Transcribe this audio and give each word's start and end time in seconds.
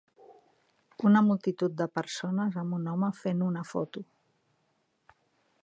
Una 1.09 1.21
multitud 1.25 1.75
de 1.81 1.87
persones 1.99 2.57
amb 2.63 2.77
un 2.79 2.89
home 2.93 3.11
fent 3.19 3.45
una 3.49 3.65
foto. 3.73 4.05